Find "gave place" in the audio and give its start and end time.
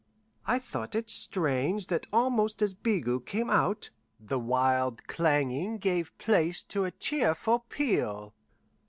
5.77-6.63